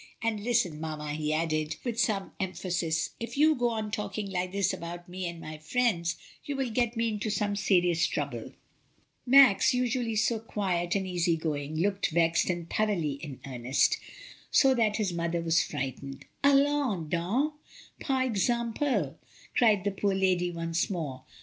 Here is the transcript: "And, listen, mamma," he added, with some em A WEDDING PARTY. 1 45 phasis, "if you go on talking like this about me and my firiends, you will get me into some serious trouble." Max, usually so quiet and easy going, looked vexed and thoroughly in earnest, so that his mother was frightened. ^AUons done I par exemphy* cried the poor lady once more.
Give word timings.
"And, 0.23 0.43
listen, 0.43 0.79
mamma," 0.81 1.11
he 1.13 1.31
added, 1.31 1.75
with 1.83 1.99
some 1.99 2.13
em 2.13 2.23
A 2.23 2.23
WEDDING 2.23 2.29
PARTY. 2.39 2.47
1 2.47 2.53
45 2.55 2.73
phasis, 2.89 3.09
"if 3.19 3.37
you 3.37 3.53
go 3.53 3.69
on 3.69 3.91
talking 3.91 4.31
like 4.31 4.51
this 4.51 4.73
about 4.73 5.07
me 5.07 5.27
and 5.27 5.39
my 5.39 5.59
firiends, 5.59 6.15
you 6.43 6.55
will 6.55 6.71
get 6.71 6.97
me 6.97 7.09
into 7.09 7.29
some 7.29 7.55
serious 7.55 8.07
trouble." 8.07 8.51
Max, 9.27 9.75
usually 9.75 10.15
so 10.15 10.39
quiet 10.39 10.95
and 10.95 11.05
easy 11.05 11.37
going, 11.37 11.75
looked 11.77 12.09
vexed 12.09 12.49
and 12.49 12.67
thoroughly 12.67 13.19
in 13.23 13.41
earnest, 13.45 13.99
so 14.49 14.73
that 14.73 14.97
his 14.97 15.13
mother 15.13 15.39
was 15.41 15.61
frightened. 15.61 16.25
^AUons 16.43 17.11
done 17.11 17.51
I 17.99 18.03
par 18.03 18.23
exemphy* 18.25 19.13
cried 19.55 19.83
the 19.83 19.91
poor 19.91 20.15
lady 20.15 20.49
once 20.49 20.89
more. 20.89 21.25